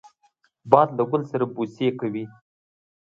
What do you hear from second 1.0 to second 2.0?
ګل سره بوسې